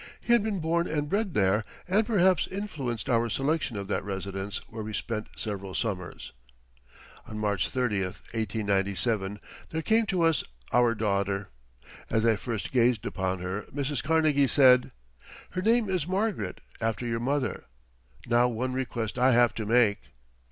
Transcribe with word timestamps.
He 0.19 0.33
had 0.33 0.41
been 0.41 0.59
born 0.59 0.87
and 0.87 1.07
bred 1.07 1.35
there 1.35 1.63
and 1.87 2.03
perhaps 2.07 2.47
influenced 2.47 3.07
our 3.07 3.29
selection 3.29 3.77
of 3.77 3.87
that 3.89 4.03
residence 4.03 4.57
where 4.67 4.81
we 4.81 4.93
spent 4.95 5.27
several 5.37 5.75
summers. 5.75 6.31
On 7.27 7.37
March 7.37 7.69
30, 7.69 8.05
1897, 8.33 9.39
there 9.69 9.83
came 9.83 10.07
to 10.07 10.23
us 10.23 10.43
our 10.73 10.95
daughter. 10.95 11.49
As 12.09 12.25
I 12.25 12.35
first 12.35 12.71
gazed 12.71 13.05
upon 13.05 13.41
her 13.41 13.67
Mrs. 13.71 14.01
Carnegie 14.01 14.47
said, 14.47 14.89
"Her 15.51 15.61
name 15.61 15.87
is 15.87 16.07
Margaret 16.07 16.61
after 16.81 17.05
your 17.05 17.19
mother. 17.19 17.65
Now 18.25 18.47
one 18.47 18.73
request 18.73 19.19
I 19.19 19.33
have 19.33 19.53
to 19.53 19.67
make." 19.67 19.99